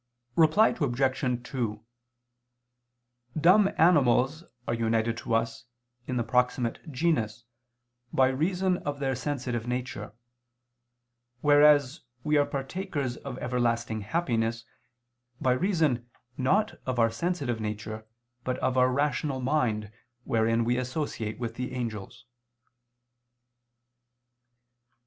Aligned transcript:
Reply 0.35 0.69
Obj. 0.69 1.41
2: 1.43 1.85
Dumb 3.39 3.69
animals 3.77 4.43
are 4.67 4.73
united 4.73 5.15
to 5.17 5.35
us 5.35 5.65
in 6.07 6.17
the 6.17 6.23
proximate 6.23 6.91
genus, 6.91 7.45
by 8.11 8.29
reason 8.29 8.77
of 8.79 8.97
their 8.97 9.13
sensitive 9.13 9.67
nature; 9.67 10.13
whereas 11.41 12.01
we 12.23 12.35
are 12.35 12.47
partakers 12.47 13.17
of 13.17 13.37
everlasting 13.37 14.01
happiness, 14.01 14.65
by 15.39 15.51
reason 15.51 16.09
not 16.35 16.81
of 16.87 16.97
our 16.97 17.11
sensitive 17.11 17.59
nature 17.61 18.07
but 18.43 18.57
of 18.57 18.79
our 18.79 18.91
rational 18.91 19.39
mind 19.39 19.91
wherein 20.23 20.65
we 20.65 20.77
associate 20.79 21.37
with 21.37 21.53
the 21.53 21.73
angels. 21.73 22.25